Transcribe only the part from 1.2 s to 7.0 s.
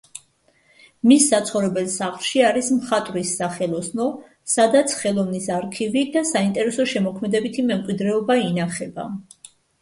საცხოვრებელ სახლში არის მხატვრის სახელოსნო, სადაც ხელოვნის არქივი და საინტერესო